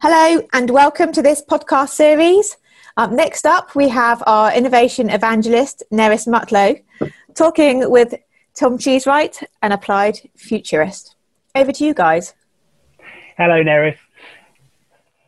[0.00, 2.56] Hello, and welcome to this podcast series.
[2.96, 6.80] Um, next up, we have our innovation evangelist, Nerys Mutlow,
[7.34, 8.14] talking with
[8.54, 11.16] Tom Cheesewright, an applied futurist.
[11.56, 12.34] Over to you guys.
[13.36, 13.96] Hello, Nerys.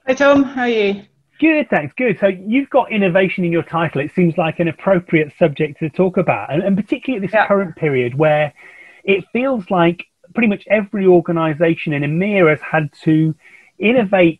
[0.07, 0.45] Hi, Tom.
[0.45, 1.02] How are you?
[1.41, 1.93] Good, thanks.
[1.97, 2.21] Good.
[2.21, 4.01] So you've got innovation in your title.
[4.01, 7.48] It seems like an appropriate subject to talk about, and, and particularly at this yeah.
[7.48, 8.55] current period where
[9.02, 13.34] it feels like pretty much every organisation in EMEA has had to
[13.80, 14.39] innovate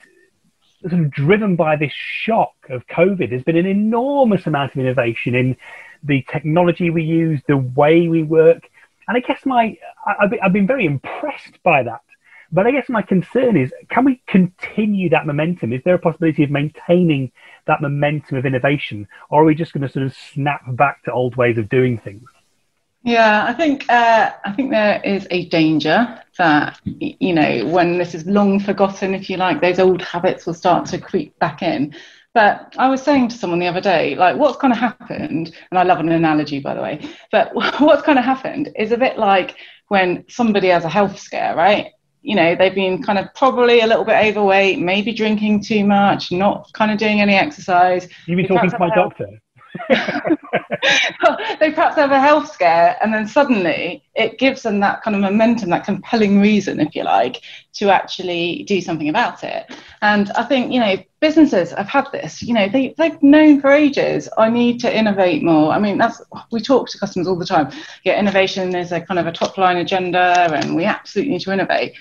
[0.81, 3.31] sort of driven by this shock of COVID.
[3.31, 5.57] There's been an enormous amount of innovation in
[6.03, 8.69] the technology we use, the way we work.
[9.07, 9.77] And I guess my,
[10.43, 12.01] I've been very impressed by that.
[12.53, 15.73] But I guess my concern is can we continue that momentum?
[15.73, 17.31] Is there a possibility of maintaining
[17.67, 19.07] that momentum of innovation?
[19.29, 21.99] Or are we just going to sort of snap back to old ways of doing
[21.99, 22.29] things?
[23.03, 28.15] Yeah, I think uh, I think there is a danger that you know when this
[28.15, 31.95] is long forgotten, if you like, those old habits will start to creep back in.
[32.33, 35.79] But I was saying to someone the other day, like, what's kind of happened, and
[35.79, 37.01] I love an analogy, by the way,
[37.33, 39.57] but what's kind of happened is a bit like
[39.89, 41.87] when somebody has a health scare, right?
[42.23, 46.31] You know, they've been kind of probably a little bit overweight, maybe drinking too much,
[46.31, 48.07] not kind of doing any exercise.
[48.27, 49.27] You've been talking to my doctor.
[51.61, 55.23] they perhaps have a health scare and then suddenly it gives them that kind of
[55.23, 57.43] momentum that compelling reason if you like
[57.73, 59.73] to actually do something about it.
[60.03, 63.71] And i think you know businesses have had this you know they, they've known for
[63.71, 65.73] ages i need to innovate more.
[65.73, 67.71] I mean that's we talk to customers all the time.
[68.05, 71.53] Yeah innovation is a kind of a top line agenda and we absolutely need to
[71.53, 71.95] innovate.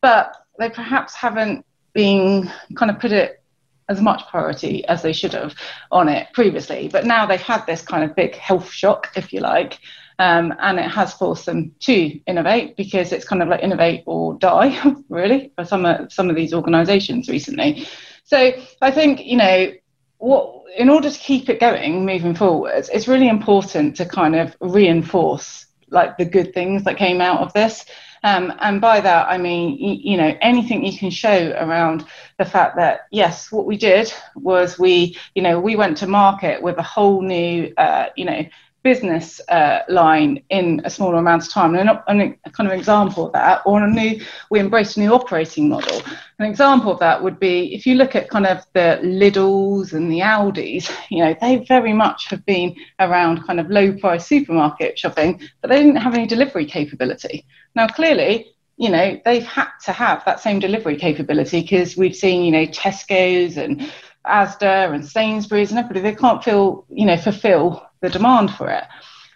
[0.00, 3.42] But they perhaps haven't been kind of put it
[3.88, 5.54] as much priority as they should have
[5.90, 6.88] on it previously.
[6.88, 9.78] But now they've had this kind of big health shock, if you like,
[10.18, 14.34] um, and it has forced them to innovate because it's kind of like innovate or
[14.38, 17.86] die, really, for some of, some of these organisations recently.
[18.24, 19.72] So I think you know
[20.18, 20.54] what.
[20.76, 25.64] In order to keep it going moving forwards, it's really important to kind of reinforce
[25.88, 27.86] like the good things that came out of this.
[28.26, 32.04] Um, and by that, I mean, you, know, anything you can show around
[32.38, 36.60] the fact that, yes, what we did was we, you know, we went to market
[36.60, 38.44] with a whole new, uh, you know,
[38.86, 41.74] business uh, line in a smaller amount of time.
[41.74, 45.68] And a kind of example of that, or a new, we embraced a new operating
[45.68, 46.02] model.
[46.38, 50.08] An example of that would be if you look at kind of the Lidls and
[50.08, 54.96] the Aldis, you know, they very much have been around kind of low price supermarket
[54.96, 57.44] shopping, but they didn't have any delivery capability.
[57.74, 62.44] Now, clearly, you know, they've had to have that same delivery capability because we've seen,
[62.44, 63.90] you know, Tesco's and
[64.26, 68.84] Asda and Sainsbury's and everybody, they can't feel, you know, fulfill the demand for it.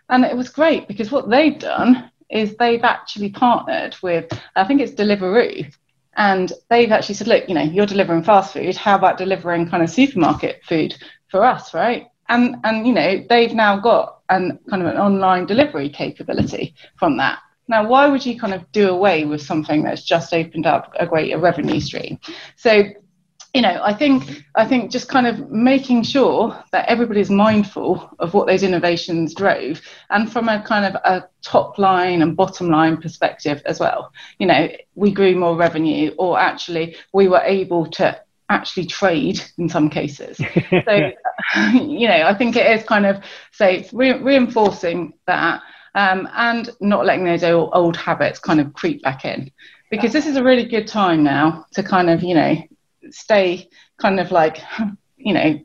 [0.09, 4.81] And it was great because what they've done is they've actually partnered with, I think
[4.81, 5.73] it's Deliveroo,
[6.17, 8.77] and they've actually said, look, you know, you're delivering fast food.
[8.77, 10.95] How about delivering kind of supermarket food
[11.29, 12.07] for us, right?
[12.29, 17.17] And and you know, they've now got an kind of an online delivery capability from
[17.17, 17.41] that.
[17.69, 21.07] Now, why would you kind of do away with something that's just opened up a
[21.07, 22.19] greater revenue stream?
[22.57, 22.85] So
[23.55, 28.33] you know, I think I think just kind of making sure that everybody's mindful of
[28.33, 29.81] what those innovations drove,
[30.11, 34.13] and from a kind of a top line and bottom line perspective as well.
[34.39, 39.69] You know, we grew more revenue, or actually we were able to actually trade in
[39.69, 40.37] some cases.
[40.71, 41.11] so,
[41.73, 43.23] you know, I think it is kind of
[43.53, 45.63] say re- reinforcing that
[45.95, 49.51] um, and not letting those old, old habits kind of creep back in
[49.91, 52.57] because this is a really good time now to kind of you know
[53.11, 53.69] stay
[53.99, 54.59] kind of like,
[55.17, 55.61] you know,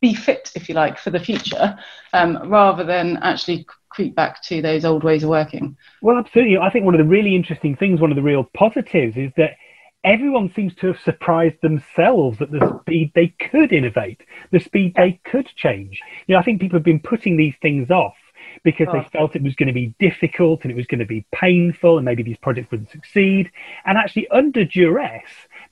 [0.00, 1.78] be fit, if you like, for the future,
[2.12, 5.76] um, rather than actually creep back to those old ways of working.
[6.02, 6.58] Well, absolutely.
[6.58, 9.56] I think one of the really interesting things, one of the real positives, is that
[10.04, 14.22] everyone seems to have surprised themselves at the speed they could innovate,
[14.52, 16.00] the speed they could change.
[16.26, 18.16] You know, I think people have been putting these things off
[18.64, 18.92] because oh.
[18.92, 21.96] they felt it was going to be difficult and it was going to be painful
[21.96, 23.50] and maybe these projects wouldn't succeed.
[23.84, 25.22] And actually, under duress,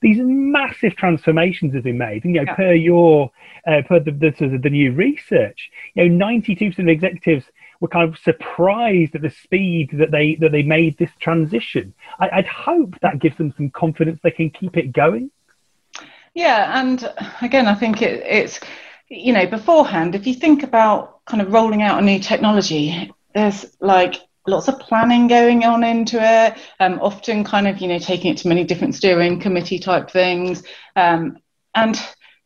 [0.01, 2.23] these massive transformations have been made.
[2.25, 2.55] And, you know, yeah.
[2.55, 3.31] per your
[3.65, 7.45] uh, per the, the, the new research, you know, 92% of executives
[7.79, 11.93] were kind of surprised at the speed that they that they made this transition.
[12.19, 15.31] I, would hope that gives them some confidence they can keep it going.
[16.33, 17.11] Yeah, and
[17.41, 18.59] again, I think it, it's
[19.09, 23.65] you know beforehand, if you think about kind of rolling out a new technology, there's
[23.79, 28.31] like lots of planning going on into it um, often kind of you know taking
[28.31, 30.63] it to many different steering committee type things.
[30.95, 31.37] Um,
[31.75, 31.99] and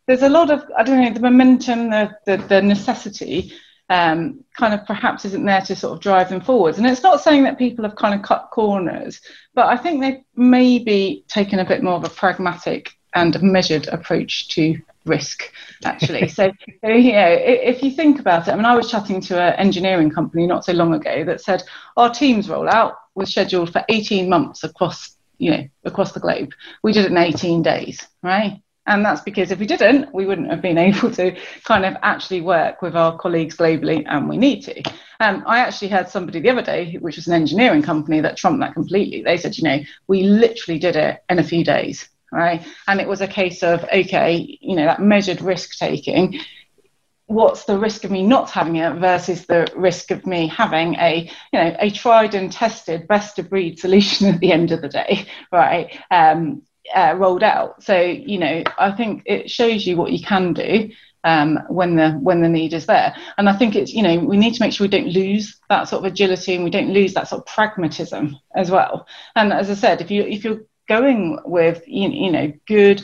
[0.08, 3.54] there's a lot of i don't know the momentum the, the, the necessity
[3.90, 6.78] um, kind of perhaps isn't there to sort of drive them forwards.
[6.78, 9.22] And it's not saying that people have kind of cut corners
[9.54, 14.48] but i think they've maybe taken a bit more of a pragmatic and measured approach
[14.50, 15.52] to risk
[15.86, 16.52] actually so
[16.84, 20.10] you know if you think about it i mean i was chatting to an engineering
[20.10, 21.64] company not so long ago that said
[21.98, 26.52] our teams rollout was scheduled for 18 months across you know across the globe
[26.84, 30.50] we did it in 18 days right and that's because if we didn't, we wouldn't
[30.50, 34.62] have been able to kind of actually work with our colleagues globally, and we need
[34.62, 34.82] to.
[35.20, 38.60] Um, I actually heard somebody the other day, which was an engineering company, that trumped
[38.62, 39.22] that completely.
[39.22, 42.66] They said, you know, we literally did it in a few days, right?
[42.88, 46.40] And it was a case of, okay, you know, that measured risk taking.
[47.28, 51.30] What's the risk of me not having it versus the risk of me having a,
[51.54, 54.90] you know, a tried and tested best of breed solution at the end of the
[54.90, 55.98] day, right?
[56.10, 56.64] Um,
[56.94, 57.84] uh, rolled out.
[57.84, 60.90] So you know, I think it shows you what you can do
[61.24, 63.16] um, when the when the need is there.
[63.38, 65.88] And I think it's you know we need to make sure we don't lose that
[65.88, 69.08] sort of agility and we don't lose that sort of pragmatism as well.
[69.36, 73.02] And as I said, if you if you're going with you, know good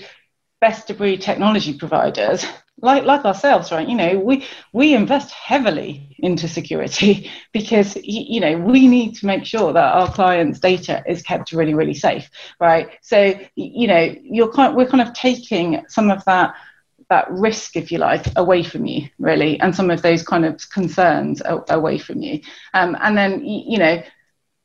[0.60, 2.46] best of breed technology providers
[2.82, 3.88] like like ourselves right?
[3.88, 9.46] You know we we invest heavily into security because you know we need to make
[9.46, 12.30] sure that our clients data is kept really really safe
[12.60, 12.90] right?
[13.02, 16.56] So you know you're kind we're kind of taking some of that
[17.10, 20.70] that risk if you like away from you really and some of those kind of
[20.72, 22.42] concerns away from you.
[22.74, 24.04] Um, and then you know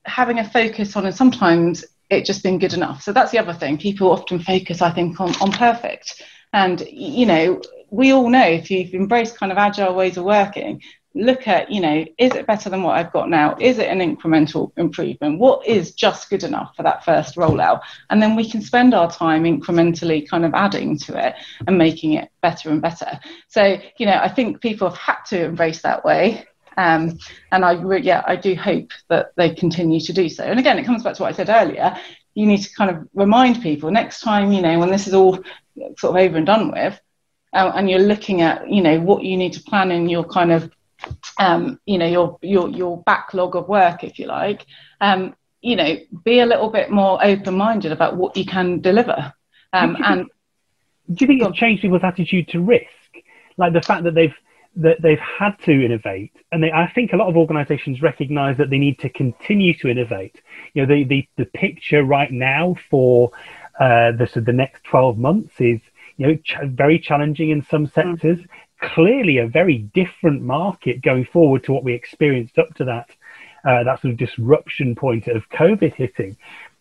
[0.04, 3.52] having a focus on and sometimes it just being good enough so that's the other
[3.52, 6.22] thing people often focus i think on, on perfect
[6.52, 7.60] and you know
[7.92, 10.80] we all know if you've embraced kind of agile ways of working,
[11.14, 13.54] look at, you know, is it better than what I've got now?
[13.60, 15.38] Is it an incremental improvement?
[15.38, 17.82] What is just good enough for that first rollout?
[18.08, 21.34] And then we can spend our time incrementally kind of adding to it
[21.66, 23.20] and making it better and better.
[23.48, 26.46] So, you know, I think people have had to embrace that way.
[26.76, 27.18] Um,
[27.50, 30.44] and I, re- yeah, I do hope that they continue to do so.
[30.44, 31.96] And again, it comes back to what I said earlier.
[32.34, 35.38] You need to kind of remind people next time, you know, when this is all
[35.98, 36.98] sort of over and done with,
[37.52, 40.52] uh, and you're looking at you know what you need to plan in your kind
[40.52, 40.70] of
[41.38, 44.66] um, you know your your your backlog of work if you like
[45.00, 49.32] um, you know be a little bit more open minded about what you can deliver
[49.72, 50.26] um, do and
[51.12, 52.86] do you think it's changed people's attitude to risk
[53.56, 54.34] like the fact that they've
[54.74, 58.70] that they've had to innovate and they, i think a lot of organizations recognize that
[58.70, 60.40] they need to continue to innovate
[60.72, 63.30] you know the the, the picture right now for
[63.80, 65.80] uh, the, so the next 12 months is
[66.16, 67.92] you know, ch- very challenging in some hmm.
[67.92, 68.38] sectors.
[68.38, 68.46] Mm.
[68.94, 73.10] Clearly, a very different market going forward to what we experienced up to that
[73.64, 76.36] uh, that sort of disruption point of COVID hitting.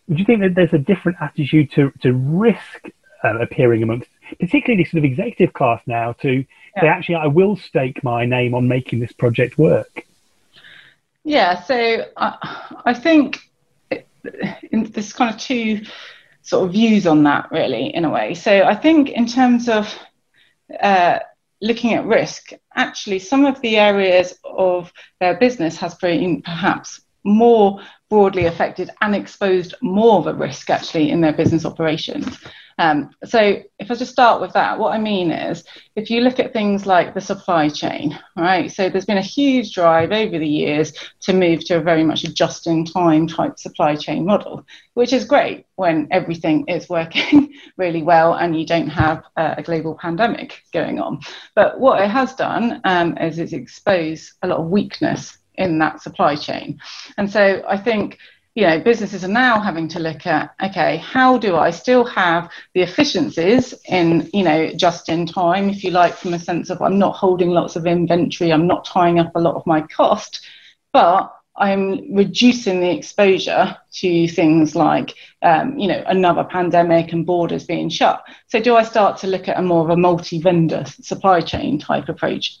[0.08, 2.88] Do you think that there's a different attitude to to risk
[3.22, 4.08] uh, appearing amongst,
[4.40, 6.44] particularly sort of executive class now, to
[6.76, 6.82] yeah.
[6.82, 10.06] say actually I will stake my name on making this project work?
[11.24, 13.38] Yeah, so I, I think
[14.70, 15.82] in this kind of two
[16.42, 18.34] sort of views on that, really, in a way.
[18.34, 19.94] So I think in terms of
[20.80, 21.20] uh,
[21.60, 27.80] looking at risk, actually, some of the areas of their business has been perhaps more
[28.10, 32.38] broadly affected and exposed more of a risk actually in their business operations.
[32.78, 35.64] Um, so if I just start with that, what I mean is
[35.96, 38.70] if you look at things like the supply chain, right?
[38.70, 40.92] So there's been a huge drive over the years
[41.22, 44.64] to move to a very much a just-in-time type supply chain model,
[44.94, 49.96] which is great when everything is working really well and you don't have a global
[50.00, 51.20] pandemic going on.
[51.54, 56.00] But what it has done um, is it's exposed a lot of weakness in that
[56.00, 56.80] supply chain.
[57.18, 58.18] And so I think
[58.54, 62.50] you know, businesses are now having to look at, okay, how do I still have
[62.74, 66.82] the efficiencies in, you know, just in time, if you like, from a sense of
[66.82, 70.46] I'm not holding lots of inventory, I'm not tying up a lot of my cost,
[70.92, 77.64] but I'm reducing the exposure to things like, um, you know, another pandemic and borders
[77.64, 78.24] being shut.
[78.46, 82.08] So, do I start to look at a more of a multi-vendor supply chain type
[82.08, 82.58] approach?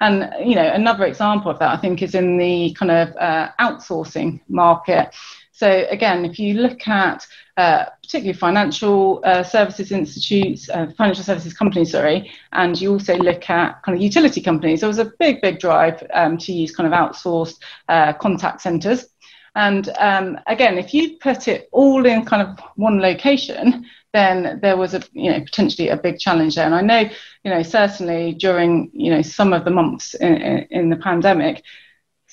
[0.00, 3.50] And you know, another example of that I think is in the kind of uh,
[3.60, 5.14] outsourcing market.
[5.62, 7.24] So again, if you look at
[7.56, 13.48] uh, particularly financial uh, services institutes, uh, financial services companies, sorry, and you also look
[13.48, 16.92] at kind of utility companies, there was a big, big drive um, to use kind
[16.92, 19.06] of outsourced uh, contact centres.
[19.54, 24.76] And um, again, if you put it all in kind of one location, then there
[24.76, 26.66] was a you know potentially a big challenge there.
[26.66, 27.08] And I know
[27.44, 31.62] you know certainly during you know some of the months in, in, in the pandemic,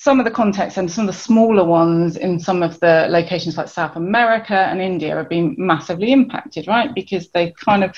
[0.02, 3.58] some of the contexts and some of the smaller ones in some of the locations
[3.58, 6.96] like South America and India have been massively impacted, right?
[6.96, 7.94] Because they kind of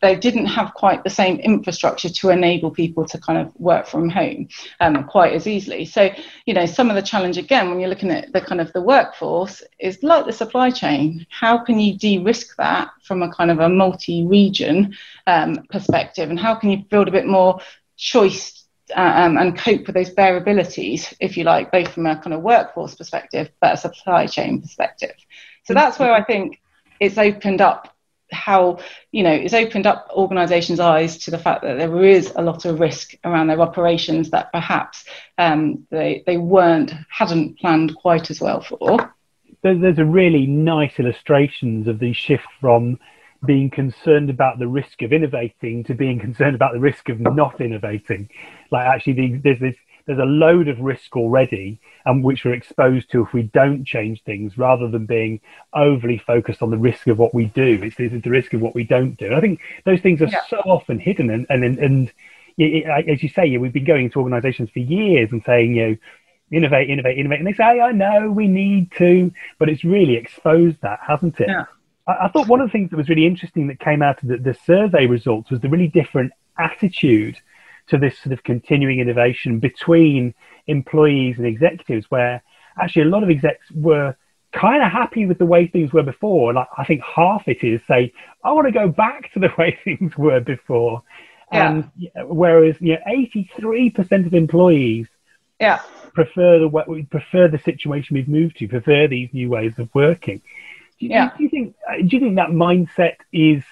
[0.00, 4.08] they didn't have quite the same infrastructure to enable people to kind of work from
[4.08, 4.48] home
[4.80, 5.84] um, quite as easily.
[5.84, 6.08] So
[6.46, 8.80] you know some of the challenge again when you're looking at the kind of the
[8.80, 11.26] workforce is like the supply chain.
[11.28, 16.54] How can you de-risk that from a kind of a multi-region um, perspective, and how
[16.54, 17.60] can you build a bit more
[17.98, 18.61] choice
[18.94, 22.94] um, and cope with those variabilities, if you like, both from a kind of workforce
[22.94, 25.14] perspective, but a supply chain perspective.
[25.64, 26.60] So that's where I think
[27.00, 27.94] it's opened up
[28.30, 28.78] how,
[29.10, 32.64] you know, it's opened up organisations' eyes to the fact that there is a lot
[32.64, 35.04] of risk around their operations that perhaps
[35.38, 39.14] um, they, they weren't, hadn't planned quite as well for.
[39.62, 42.98] There's a really nice illustrations of the shift from
[43.44, 47.60] being concerned about the risk of innovating to being concerned about the risk of not
[47.60, 48.28] innovating.
[48.70, 52.54] Like actually, the, there's this there's a load of risk already, and um, which we're
[52.54, 55.40] exposed to if we don't change things, rather than being
[55.72, 57.78] overly focused on the risk of what we do.
[57.82, 59.32] It's, it's the risk of what we don't do.
[59.32, 60.42] I think those things are yeah.
[60.48, 62.12] so often hidden, and and and, and
[62.58, 65.96] it, as you say, we've been going to organisations for years and saying, you know,
[66.50, 70.78] innovate, innovate, innovate, and they say, I know we need to, but it's really exposed
[70.82, 71.48] that, hasn't it?
[71.48, 71.64] Yeah.
[72.06, 74.28] I, I thought one of the things that was really interesting that came out of
[74.28, 77.38] the, the survey results was the really different attitude
[77.88, 80.34] to this sort of continuing innovation between
[80.66, 82.42] employees and executives, where
[82.80, 84.16] actually a lot of execs were
[84.52, 86.52] kind of happy with the way things were before.
[86.52, 88.12] Like I think half it is say,
[88.44, 91.02] I want to go back to the way things were before.
[91.52, 91.70] Yeah.
[91.70, 95.06] And whereas you know, 83% of employees
[95.60, 95.80] yeah.
[96.14, 100.40] prefer the prefer the situation we've moved to, prefer these new ways of working.
[101.02, 101.30] Do you, yeah.
[101.36, 103.64] do you think uh, do you think that mindset is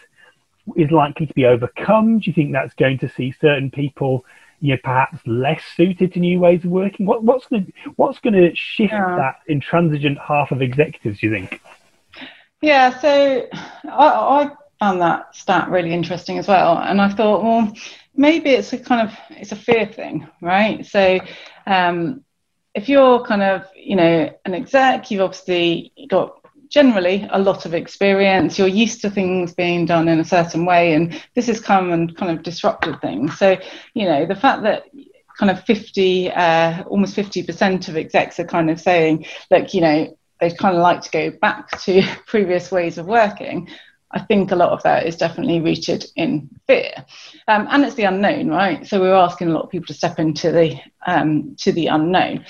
[0.74, 2.18] is likely to be overcome?
[2.18, 4.24] Do you think that's going to see certain people,
[4.58, 7.06] you know, perhaps less suited to new ways of working?
[7.06, 9.14] What, what's going to, what's going to shift yeah.
[9.14, 11.20] that intransigent half of executives?
[11.20, 11.60] Do you think?
[12.62, 13.46] Yeah, so
[13.84, 17.72] I, I found that stat really interesting as well, and I thought, well,
[18.16, 20.84] maybe it's a kind of it's a fear thing, right?
[20.84, 21.20] So.
[21.64, 22.24] Um,
[22.72, 26.39] if you're kind of, you know, an exec, you've obviously got
[26.70, 28.58] generally a lot of experience.
[28.58, 32.16] You're used to things being done in a certain way, and this has come and
[32.16, 33.36] kind of disrupted things.
[33.38, 33.58] So,
[33.94, 34.84] you know, the fact that
[35.38, 40.16] kind of 50, uh, almost 50% of execs are kind of saying, look, you know,
[40.40, 43.68] they'd kind of like to go back to previous ways of working.
[44.12, 46.92] I think a lot of that is definitely rooted in fear,
[47.46, 48.84] um, and it's the unknown, right?
[48.84, 52.44] So we're asking a lot of people to step into the um, to the unknown,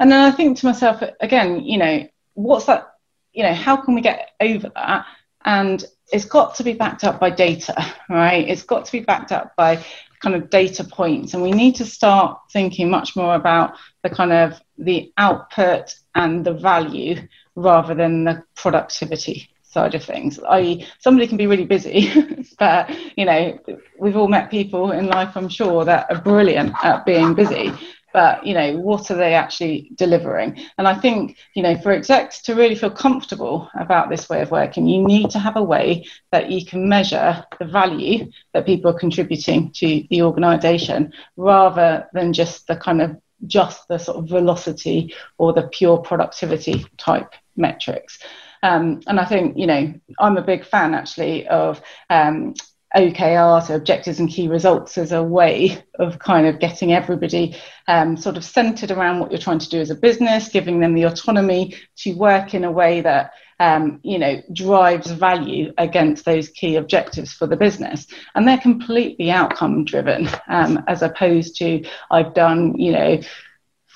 [0.00, 2.93] and then I think to myself again, you know, what's that
[3.34, 5.04] you know, how can we get over that?
[5.44, 7.74] And it's got to be backed up by data,
[8.08, 8.48] right?
[8.48, 9.84] It's got to be backed up by
[10.22, 11.34] kind of data points.
[11.34, 16.44] And we need to start thinking much more about the kind of the output and
[16.44, 20.38] the value rather than the productivity side of things.
[20.48, 22.10] I somebody can be really busy,
[22.58, 23.58] but you know,
[23.98, 27.72] we've all met people in life, I'm sure, that are brilliant at being busy
[28.14, 30.58] but you know what are they actually delivering?
[30.78, 34.50] And i think you know for execs to really feel comfortable about this way of
[34.50, 38.90] working you need to have a way that you can measure the value that people
[38.90, 43.16] are contributing to the organization rather than just the kind of
[43.46, 48.18] just the sort of velocity or the pure productivity type metrics.
[48.62, 52.54] Um, and I think, you know, I'm a big fan actually of um,
[52.96, 57.56] OKR, so objectives and key results, as a way of kind of getting everybody
[57.88, 60.94] um, sort of centered around what you're trying to do as a business, giving them
[60.94, 66.48] the autonomy to work in a way that um, you know drives value against those
[66.48, 72.34] key objectives for the business, and they're completely outcome driven, um, as opposed to I've
[72.34, 73.20] done you know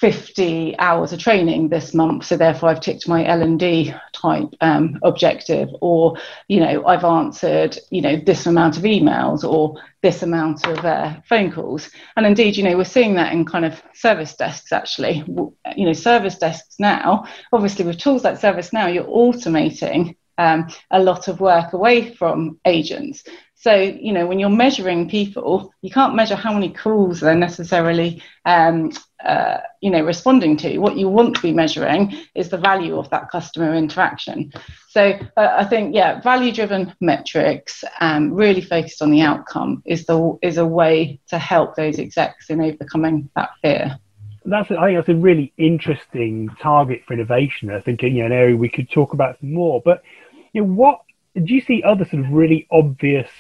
[0.01, 5.69] 50 hours of training this month so therefore i've ticked my l&d type um, objective
[5.81, 10.85] or you know i've answered you know this amount of emails or this amount of
[10.85, 11.91] uh, phone calls.
[12.17, 15.25] And indeed you know we're seeing that in kind of service desks actually.
[15.27, 21.29] You know service desks now obviously with tools like ServiceNow you're automating um, a lot
[21.29, 23.25] of work away from agents
[23.61, 28.23] so, you know, when you're measuring people, you can't measure how many calls they're necessarily,
[28.45, 28.93] um,
[29.25, 30.79] uh, you know, responding to.
[30.79, 34.53] What you want to be measuring is the value of that customer interaction.
[34.91, 40.39] So, uh, I think, yeah, value-driven metrics, um, really focused on the outcome, is the
[40.41, 43.99] is a way to help those execs in overcoming that fear.
[44.45, 47.71] That's, I think that's a really interesting target for innovation.
[47.71, 49.83] I think you know, an area we could talk about more.
[49.85, 50.05] But
[50.59, 51.01] you know, what
[51.35, 53.31] do you see other sort of really obvious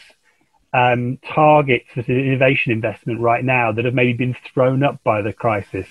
[0.72, 5.32] um, targets for innovation investment right now that have maybe been thrown up by the
[5.32, 5.87] crisis?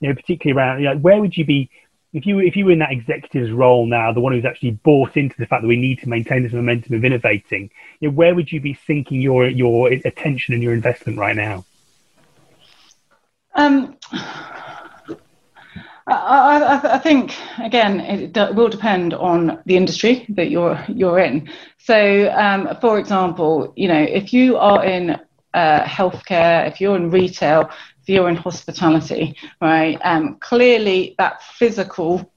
[0.00, 1.70] you know, particularly around, you know, where would you be
[2.12, 5.16] if you if you were in that executive's role now, the one who's actually bought
[5.16, 7.70] into the fact that we need to maintain this momentum of innovating,
[8.00, 11.64] you know, where would you be sinking your your attention and your investment right now?
[13.54, 13.96] Um,
[16.08, 21.50] I, I, I, think again it will depend on the industry that you're you're in.
[21.78, 25.18] So, um, for example, you know, if you are in
[25.54, 27.70] uh, healthcare, if you're in retail,
[28.02, 29.98] if you're in hospitality, right?
[30.02, 32.30] Um, clearly, that physical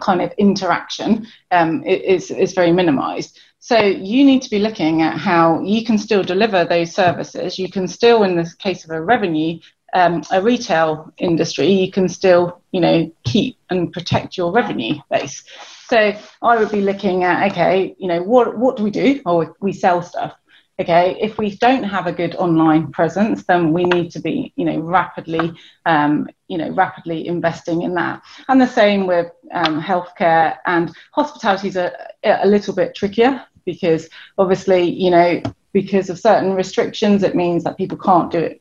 [0.00, 3.38] kind of interaction um, is is very minimised.
[3.60, 7.58] So you need to be looking at how you can still deliver those services.
[7.58, 9.58] You can still, in the case of a revenue
[9.94, 15.44] um, a retail industry, you can still, you know, keep and protect your revenue base.
[15.88, 19.22] So I would be looking at, okay, you know, what what do we do?
[19.24, 20.34] Oh, we sell stuff.
[20.80, 24.64] Okay, if we don't have a good online presence, then we need to be, you
[24.64, 25.52] know, rapidly,
[25.86, 28.22] um, you know, rapidly investing in that.
[28.48, 31.92] And the same with um, healthcare and hospitality is a,
[32.24, 35.40] a little bit trickier because obviously, you know,
[35.72, 38.60] because of certain restrictions, it means that people can't do it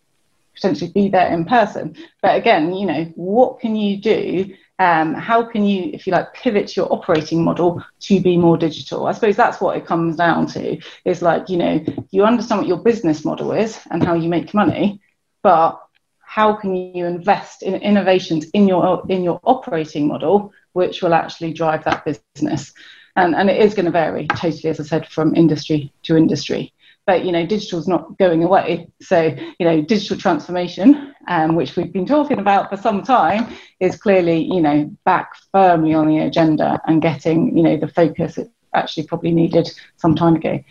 [0.54, 1.96] potentially be there in person.
[2.22, 4.56] But again, you know, what can you do?
[4.80, 9.06] Um, how can you, if you like, pivot your operating model to be more digital?
[9.08, 10.80] I suppose that's what it comes down to.
[11.06, 14.54] Is like, you know, you understand what your business model is and how you make
[14.54, 15.02] money,
[15.42, 15.80] but
[16.20, 21.54] how can you invest in innovations in your in your operating model, which will actually
[21.54, 22.74] drive that business?
[23.16, 26.74] And, and it is going to vary totally, as I said, from industry to industry
[27.06, 31.76] but you know digital is not going away so you know digital transformation um, which
[31.76, 36.20] we've been talking about for some time is clearly you know back firmly on the
[36.20, 40.64] agenda and getting you know the focus it actually probably needed some time ago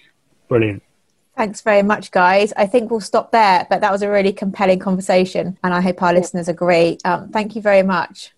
[0.48, 0.82] brilliant
[1.34, 2.52] Thanks very much, guys.
[2.58, 6.02] I think we'll stop there, but that was a really compelling conversation, and I hope
[6.02, 6.98] our listeners agree.
[7.06, 8.32] Um, thank you very much.